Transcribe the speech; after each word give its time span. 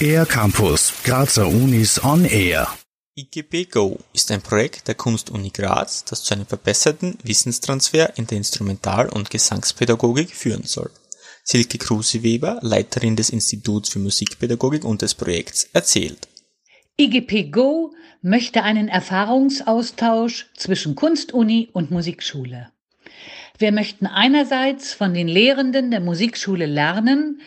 Air 0.00 0.26
Campus, 0.26 0.92
Grazer 1.04 1.48
Unis 1.48 2.02
on 2.04 2.24
Air. 2.24 2.68
IGB 3.16 3.64
Go 3.64 3.98
ist 4.12 4.30
ein 4.30 4.42
Projekt 4.42 4.88
der 4.88 4.94
Kunstuni 4.94 5.50
Graz, 5.50 6.04
das 6.04 6.22
zu 6.22 6.34
einem 6.34 6.46
verbesserten 6.46 7.16
Wissenstransfer 7.22 8.16
in 8.18 8.26
der 8.26 8.38
Instrumental- 8.38 9.08
und 9.08 9.30
Gesangspädagogik 9.30 10.34
führen 10.34 10.64
soll. 10.64 10.90
Silke 11.44 11.78
Kruse-Weber, 11.78 12.58
Leiterin 12.62 13.16
des 13.16 13.30
Instituts 13.30 13.88
für 13.88 14.00
Musikpädagogik 14.00 14.84
und 14.84 15.00
des 15.00 15.14
Projekts, 15.14 15.68
erzählt. 15.72 16.28
IGP 16.98 17.50
Go 17.50 17.94
möchte 18.20 18.62
einen 18.62 18.88
Erfahrungsaustausch 18.88 20.50
zwischen 20.56 20.94
Kunstuni 20.94 21.70
und 21.72 21.90
Musikschule. 21.90 22.70
Wir 23.58 23.72
möchten 23.72 24.06
einerseits 24.06 24.92
von 24.92 25.14
den 25.14 25.28
Lehrenden 25.28 25.90
der 25.90 26.00
Musikschule 26.00 26.66
lernen, 26.66 27.40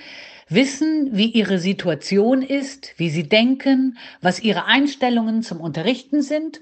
wissen, 0.49 1.09
wie 1.11 1.27
ihre 1.27 1.59
Situation 1.59 2.41
ist, 2.41 2.93
wie 2.97 3.09
sie 3.09 3.29
denken, 3.29 3.97
was 4.21 4.39
ihre 4.39 4.65
Einstellungen 4.65 5.43
zum 5.43 5.61
Unterrichten 5.61 6.23
sind. 6.23 6.61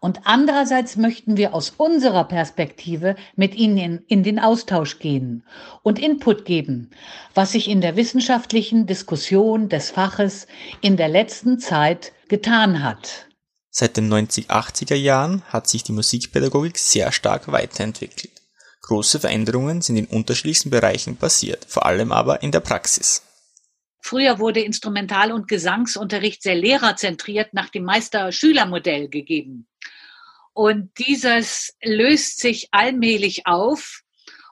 Und 0.00 0.20
andererseits 0.24 0.96
möchten 0.96 1.36
wir 1.36 1.54
aus 1.54 1.74
unserer 1.76 2.24
Perspektive 2.24 3.16
mit 3.36 3.54
ihnen 3.54 3.76
in, 3.76 3.98
in, 4.08 4.22
den 4.22 4.38
Austausch 4.38 4.98
gehen 4.98 5.44
und 5.82 5.98
Input 5.98 6.44
geben, 6.44 6.90
was 7.34 7.52
sich 7.52 7.68
in 7.68 7.80
der 7.80 7.96
wissenschaftlichen 7.96 8.86
Diskussion 8.86 9.68
des 9.68 9.90
Faches 9.90 10.46
in 10.80 10.96
der 10.96 11.08
letzten 11.08 11.58
Zeit 11.58 12.12
getan 12.28 12.82
hat. 12.82 13.26
Seit 13.70 13.96
den 13.96 14.12
90-80er 14.12 14.96
Jahren 14.96 15.42
hat 15.48 15.68
sich 15.68 15.84
die 15.84 15.92
Musikpädagogik 15.92 16.76
sehr 16.78 17.12
stark 17.12 17.52
weiterentwickelt. 17.52 18.39
Große 18.90 19.20
Veränderungen 19.20 19.82
sind 19.82 19.98
in 19.98 20.06
unterschiedlichsten 20.06 20.68
Bereichen 20.68 21.16
passiert, 21.16 21.64
vor 21.68 21.86
allem 21.86 22.10
aber 22.10 22.42
in 22.42 22.50
der 22.50 22.58
Praxis. 22.58 23.22
Früher 24.00 24.40
wurde 24.40 24.62
Instrumental- 24.62 25.30
und 25.30 25.46
Gesangsunterricht 25.46 26.42
sehr 26.42 26.56
lehrerzentriert 26.56 27.54
nach 27.54 27.68
dem 27.68 27.84
Meister-Schüler-Modell 27.84 29.08
gegeben. 29.08 29.68
Und 30.54 30.90
dieses 30.98 31.72
löst 31.84 32.40
sich 32.40 32.66
allmählich 32.72 33.46
auf 33.46 34.00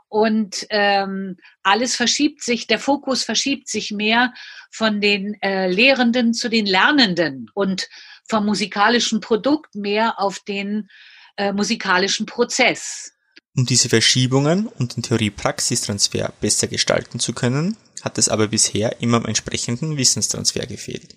und 0.07 0.69
ähm, 0.71 1.39
alles 1.65 1.97
verschiebt 1.97 2.41
sich, 2.41 2.69
der 2.69 2.79
Fokus 2.79 3.25
verschiebt 3.25 3.67
sich 3.67 3.91
mehr 3.91 4.33
von 4.71 5.01
den 5.01 5.35
äh, 5.43 5.69
Lehrenden 5.69 6.33
zu 6.33 6.49
den 6.49 6.67
Lernenden 6.67 7.51
und 7.55 7.89
vom 8.29 8.47
musikalischen 8.47 9.21
Produkt 9.21 9.75
mehr 9.75 10.21
auf 10.21 10.39
den 10.39 10.89
äh, 11.37 11.53
musikalischen 11.53 12.25
Prozess. 12.27 13.18
Um 13.59 13.67
diese 13.67 13.89
Verschiebungen 13.89 14.69
und 14.69 14.95
den 14.95 15.03
Theorie-Praxistransfer 15.03 16.33
besser 16.41 16.69
gestalten 16.69 17.19
zu 17.19 17.33
können, 17.33 17.77
hat 18.03 18.17
es 18.17 18.29
aber 18.29 18.47
bisher 18.47 19.03
immer 19.03 19.17
am 19.17 19.25
entsprechenden 19.25 19.97
Wissenstransfer 19.97 20.65
gefehlt. 20.67 21.17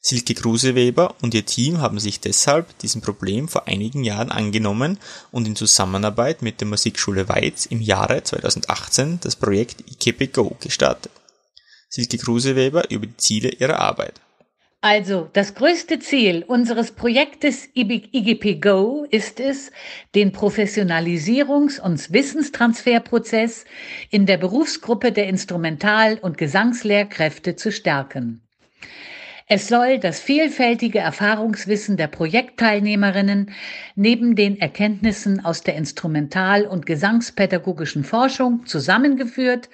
Silke 0.00 0.32
Kruseweber 0.32 1.14
und 1.20 1.34
ihr 1.34 1.44
Team 1.44 1.82
haben 1.82 1.98
sich 1.98 2.18
deshalb 2.18 2.78
diesem 2.78 3.02
Problem 3.02 3.46
vor 3.46 3.68
einigen 3.68 4.04
Jahren 4.04 4.30
angenommen 4.30 4.98
und 5.32 5.46
in 5.46 5.54
Zusammenarbeit 5.54 6.40
mit 6.40 6.62
der 6.62 6.68
Musikschule 6.68 7.28
Weiz 7.28 7.66
im 7.66 7.82
Jahre 7.82 8.24
2018 8.24 9.20
das 9.20 9.36
Projekt 9.36 9.84
IKPGO 9.86 10.56
gestartet. 10.58 11.12
Silke 11.90 12.16
Kruseweber 12.16 12.90
über 12.90 13.04
die 13.04 13.18
Ziele 13.18 13.50
ihrer 13.50 13.80
Arbeit. 13.80 14.14
Also, 14.82 15.28
das 15.32 15.54
größte 15.54 15.98
Ziel 15.98 16.44
unseres 16.46 16.92
Projektes 16.92 17.68
IGP 17.74 18.60
Go 18.60 19.06
ist 19.10 19.40
es, 19.40 19.72
den 20.14 20.32
Professionalisierungs- 20.32 21.80
und 21.80 22.12
Wissenstransferprozess 22.12 23.64
in 24.10 24.26
der 24.26 24.36
Berufsgruppe 24.36 25.12
der 25.12 25.28
Instrumental- 25.28 26.18
und 26.18 26.38
Gesangslehrkräfte 26.38 27.56
zu 27.56 27.72
stärken. 27.72 28.42
Es 29.48 29.68
soll 29.68 29.98
das 29.98 30.20
vielfältige 30.20 30.98
Erfahrungswissen 30.98 31.96
der 31.96 32.08
Projektteilnehmerinnen 32.08 33.52
neben 33.94 34.36
den 34.36 34.58
Erkenntnissen 34.60 35.44
aus 35.44 35.62
der 35.62 35.76
instrumental- 35.76 36.66
und 36.66 36.84
gesangspädagogischen 36.84 38.04
Forschung 38.04 38.66
zusammengeführt, 38.66 39.70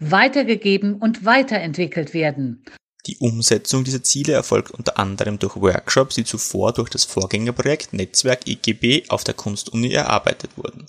weitergegeben 0.00 0.96
und 0.96 1.24
weiterentwickelt 1.24 2.14
werden 2.14 2.64
die 3.06 3.18
Umsetzung 3.18 3.82
dieser 3.82 4.04
Ziele 4.04 4.32
erfolgt 4.32 4.70
unter 4.70 4.98
anderem 4.98 5.38
durch 5.38 5.56
Workshops, 5.56 6.14
die 6.14 6.24
zuvor 6.24 6.72
durch 6.72 6.88
das 6.88 7.04
Vorgängerprojekt 7.04 7.92
Netzwerk 7.92 8.46
EGB 8.46 9.08
auf 9.08 9.24
der 9.24 9.34
Kunstuni 9.34 9.92
erarbeitet 9.92 10.52
wurden. 10.56 10.86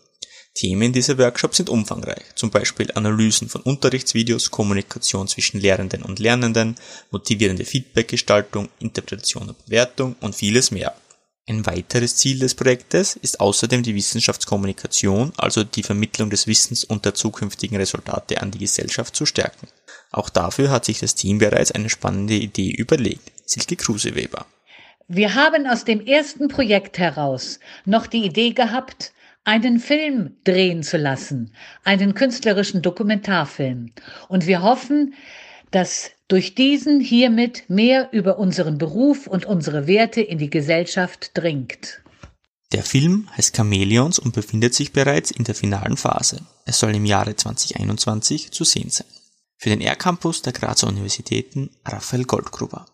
Themen 0.53 0.93
dieser 0.93 1.17
Workshops 1.17 1.57
sind 1.57 1.69
umfangreich, 1.69 2.35
zum 2.35 2.51
Beispiel 2.51 2.91
Analysen 2.93 3.49
von 3.49 3.61
Unterrichtsvideos, 3.61 4.51
Kommunikation 4.51 5.27
zwischen 5.27 5.59
Lehrenden 5.59 6.03
und 6.03 6.19
Lernenden, 6.19 6.75
motivierende 7.09 7.65
Feedbackgestaltung, 7.65 8.69
Interpretation 8.79 9.49
und 9.49 9.65
Bewertung 9.65 10.15
und 10.21 10.35
vieles 10.35 10.69
mehr. 10.69 10.93
Ein 11.45 11.65
weiteres 11.65 12.15
Ziel 12.15 12.39
des 12.39 12.55
Projektes 12.55 13.17
ist 13.17 13.41
außerdem 13.41 13.83
die 13.83 13.95
Wissenschaftskommunikation, 13.95 15.33
also 15.35 15.65
die 15.65 15.83
Vermittlung 15.83 16.29
des 16.29 16.47
Wissens 16.47 16.85
und 16.85 17.03
der 17.03 17.15
zukünftigen 17.15 17.75
Resultate 17.75 18.41
an 18.41 18.51
die 18.51 18.59
Gesellschaft 18.59 19.13
zu 19.13 19.25
stärken. 19.25 19.67
Auch 20.11 20.29
dafür 20.29 20.71
hat 20.71 20.85
sich 20.85 20.99
das 20.99 21.15
Team 21.15 21.39
bereits 21.39 21.71
eine 21.71 21.89
spannende 21.89 22.35
Idee 22.35 22.71
überlegt. 22.71 23.29
Silke 23.45 23.75
Kruseweber. 23.75 24.45
Wir 25.09 25.35
haben 25.35 25.67
aus 25.67 25.83
dem 25.83 26.05
ersten 26.05 26.47
Projekt 26.47 26.97
heraus 26.97 27.59
noch 27.83 28.07
die 28.07 28.23
Idee 28.23 28.51
gehabt, 28.51 29.11
einen 29.43 29.81
Film 29.81 30.37
drehen 30.45 30.81
zu 30.81 30.95
lassen, 30.95 31.53
einen 31.83 32.13
künstlerischen 32.13 32.81
Dokumentarfilm. 32.81 33.91
Und 34.29 34.47
wir 34.47 34.61
hoffen, 34.61 35.13
dass 35.71 36.11
durch 36.33 36.55
diesen 36.55 36.99
hiermit 36.99 37.65
mehr 37.67 38.09
über 38.11 38.39
unseren 38.39 38.79
Beruf 38.79 39.27
und 39.27 39.45
unsere 39.45 39.85
Werte 39.85 40.19
in 40.19 40.39
die 40.39 40.49
Gesellschaft 40.49 41.29
dringt. 41.35 42.01
Der 42.71 42.81
Film 42.81 43.29
heißt 43.37 43.55
Chameleons 43.55 44.17
und 44.17 44.33
befindet 44.33 44.73
sich 44.73 44.93
bereits 44.93 45.29
in 45.29 45.43
der 45.43 45.53
finalen 45.53 45.95
Phase. 45.95 46.41
Es 46.65 46.79
soll 46.79 46.95
im 46.95 47.05
Jahre 47.05 47.35
2021 47.35 48.49
zu 48.49 48.63
sehen 48.63 48.89
sein. 48.89 49.05
Für 49.57 49.69
den 49.69 49.79
R-Campus 49.79 50.41
der 50.41 50.53
Grazer 50.53 50.87
Universitäten 50.87 51.69
Raphael 51.85 52.23
Goldgruber. 52.23 52.87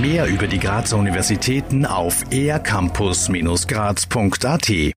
Mehr 0.00 0.26
über 0.26 0.46
die 0.46 0.60
Grazer 0.60 0.98
Universitäten 0.98 1.84
auf 1.84 2.22
ercampus-graz.at 2.30 4.94